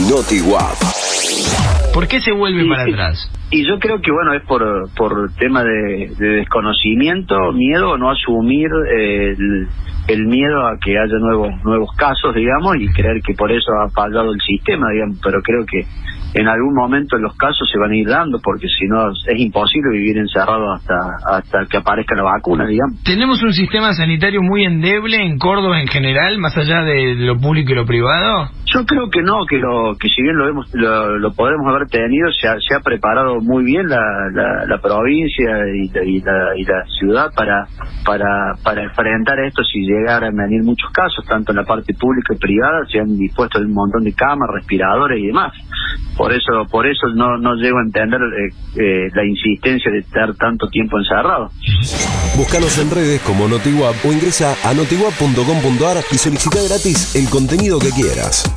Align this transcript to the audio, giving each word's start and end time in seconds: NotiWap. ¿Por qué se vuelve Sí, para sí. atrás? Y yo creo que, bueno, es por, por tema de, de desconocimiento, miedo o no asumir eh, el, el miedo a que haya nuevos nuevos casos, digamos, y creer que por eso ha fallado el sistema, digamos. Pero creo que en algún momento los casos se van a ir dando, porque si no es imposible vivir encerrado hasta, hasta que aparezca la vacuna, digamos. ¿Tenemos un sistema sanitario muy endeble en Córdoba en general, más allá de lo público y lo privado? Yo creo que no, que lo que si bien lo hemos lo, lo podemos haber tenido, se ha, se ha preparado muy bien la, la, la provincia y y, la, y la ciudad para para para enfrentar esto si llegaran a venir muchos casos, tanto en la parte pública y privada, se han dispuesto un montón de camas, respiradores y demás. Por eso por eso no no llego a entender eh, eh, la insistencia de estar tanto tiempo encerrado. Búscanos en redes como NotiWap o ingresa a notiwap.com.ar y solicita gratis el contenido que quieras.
NotiWap. 0.00 1.94
¿Por 1.94 2.08
qué 2.08 2.20
se 2.20 2.32
vuelve 2.32 2.62
Sí, 2.64 2.68
para 2.68 2.84
sí. 2.84 2.90
atrás? 2.92 3.30
Y 3.50 3.66
yo 3.66 3.78
creo 3.78 4.00
que, 4.00 4.10
bueno, 4.10 4.34
es 4.34 4.42
por, 4.42 4.62
por 4.96 5.30
tema 5.38 5.62
de, 5.62 6.10
de 6.18 6.28
desconocimiento, 6.42 7.52
miedo 7.52 7.90
o 7.92 7.96
no 7.98 8.10
asumir 8.10 8.68
eh, 8.92 9.30
el, 9.38 9.68
el 10.08 10.26
miedo 10.26 10.66
a 10.66 10.76
que 10.82 10.98
haya 10.98 11.18
nuevos 11.20 11.50
nuevos 11.64 11.90
casos, 11.96 12.34
digamos, 12.34 12.76
y 12.80 12.88
creer 12.92 13.20
que 13.24 13.34
por 13.34 13.52
eso 13.52 13.70
ha 13.80 13.88
fallado 13.90 14.32
el 14.32 14.40
sistema, 14.40 14.90
digamos. 14.92 15.18
Pero 15.22 15.40
creo 15.42 15.64
que 15.64 15.86
en 16.34 16.48
algún 16.48 16.74
momento 16.74 17.16
los 17.16 17.36
casos 17.36 17.68
se 17.72 17.78
van 17.78 17.92
a 17.92 17.96
ir 17.96 18.08
dando, 18.08 18.40
porque 18.42 18.66
si 18.66 18.86
no 18.88 19.10
es 19.10 19.38
imposible 19.40 19.90
vivir 19.92 20.18
encerrado 20.18 20.72
hasta, 20.72 20.96
hasta 21.30 21.58
que 21.70 21.76
aparezca 21.76 22.16
la 22.16 22.24
vacuna, 22.24 22.66
digamos. 22.66 23.04
¿Tenemos 23.04 23.40
un 23.40 23.52
sistema 23.52 23.92
sanitario 23.92 24.42
muy 24.42 24.64
endeble 24.64 25.24
en 25.24 25.38
Córdoba 25.38 25.80
en 25.80 25.86
general, 25.86 26.38
más 26.38 26.56
allá 26.56 26.82
de 26.82 27.14
lo 27.14 27.38
público 27.38 27.70
y 27.70 27.76
lo 27.76 27.86
privado? 27.86 28.48
Yo 28.74 28.84
creo 28.84 29.08
que 29.08 29.22
no, 29.22 29.46
que 29.48 29.58
lo 29.58 29.94
que 29.94 30.08
si 30.08 30.20
bien 30.20 30.36
lo 30.36 30.48
hemos 30.48 30.66
lo, 30.74 31.16
lo 31.18 31.32
podemos 31.32 31.64
haber 31.68 31.86
tenido, 31.86 32.28
se 32.32 32.48
ha, 32.48 32.56
se 32.58 32.74
ha 32.74 32.80
preparado 32.80 33.40
muy 33.40 33.62
bien 33.62 33.88
la, 33.88 34.02
la, 34.32 34.66
la 34.66 34.78
provincia 34.78 35.48
y 35.72 35.84
y, 35.84 36.20
la, 36.20 36.56
y 36.56 36.64
la 36.64 36.84
ciudad 36.98 37.30
para 37.36 37.66
para 38.04 38.54
para 38.64 38.82
enfrentar 38.82 39.38
esto 39.40 39.62
si 39.62 39.80
llegaran 39.80 40.40
a 40.40 40.44
venir 40.44 40.64
muchos 40.64 40.90
casos, 40.90 41.24
tanto 41.26 41.52
en 41.52 41.58
la 41.58 41.64
parte 41.64 41.94
pública 41.94 42.34
y 42.34 42.38
privada, 42.38 42.84
se 42.90 42.98
han 42.98 43.16
dispuesto 43.16 43.60
un 43.60 43.72
montón 43.72 44.02
de 44.02 44.12
camas, 44.12 44.48
respiradores 44.52 45.20
y 45.22 45.26
demás. 45.26 45.52
Por 46.16 46.32
eso 46.32 46.66
por 46.70 46.86
eso 46.86 47.08
no 47.14 47.38
no 47.38 47.54
llego 47.54 47.78
a 47.78 47.82
entender 47.82 48.20
eh, 48.20 48.48
eh, 48.76 49.08
la 49.14 49.24
insistencia 49.24 49.92
de 49.92 49.98
estar 49.98 50.34
tanto 50.34 50.66
tiempo 50.68 50.98
encerrado. 50.98 51.50
Búscanos 52.36 52.78
en 52.78 52.90
redes 52.90 53.20
como 53.22 53.46
NotiWap 53.46 54.04
o 54.04 54.12
ingresa 54.12 54.56
a 54.64 54.74
notiwap.com.ar 54.74 55.98
y 56.10 56.18
solicita 56.18 56.58
gratis 56.68 57.14
el 57.14 57.30
contenido 57.30 57.78
que 57.78 57.90
quieras. 57.90 58.44